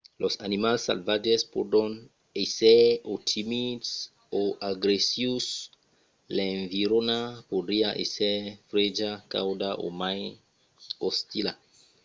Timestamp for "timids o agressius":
3.31-5.45